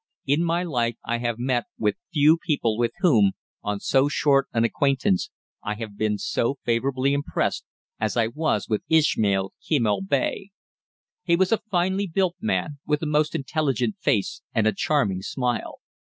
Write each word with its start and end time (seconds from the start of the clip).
In 0.25 0.43
my 0.43 0.63
life 0.63 0.95
I 1.05 1.19
have 1.19 1.37
met 1.37 1.65
with 1.77 1.95
few 2.11 2.39
people 2.43 2.75
with 2.75 2.89
whom, 3.01 3.33
on 3.61 3.79
so 3.79 4.07
short 4.07 4.47
an 4.51 4.63
acquaintance, 4.63 5.29
I 5.63 5.75
have 5.75 5.95
been 5.95 6.17
so 6.17 6.57
favorably 6.65 7.13
impressed 7.13 7.65
as 7.99 8.17
I 8.17 8.25
was 8.25 8.67
with 8.67 8.81
Ismail 8.89 9.53
Kemal 9.63 10.01
Bey. 10.01 10.49
He 11.21 11.35
was 11.35 11.51
a 11.51 11.61
finely 11.69 12.07
built 12.07 12.35
man, 12.41 12.79
with 12.83 13.03
a 13.03 13.05
most 13.05 13.35
intelligent 13.35 13.95
face 13.99 14.41
and 14.55 14.65
a 14.65 14.73
charming 14.73 15.21
smile. 15.21 15.75